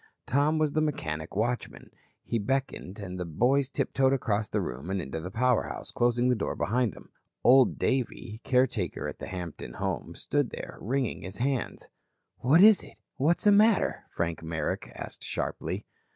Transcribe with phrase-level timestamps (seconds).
[0.25, 1.91] Tom was the mechanic watchman.
[2.23, 6.27] He beckoned, and the boys tiptoed across the room and into the power house, closing
[6.27, 7.11] the door behind them.
[7.43, 11.87] Old Davey, caretaker at the Hampton home, stood there, wringing his hands.
[12.39, 12.97] "What is it?
[13.17, 15.85] What's the matter?" Frank Merrick asked sharply.